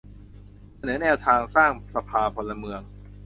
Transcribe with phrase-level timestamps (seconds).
[0.77, 2.81] เสนอแนวทางสร้างสภาพลเมือง